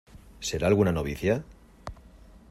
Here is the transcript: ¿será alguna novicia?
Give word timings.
¿será 0.47 0.65
alguna 0.67 0.91
novicia? 0.97 1.35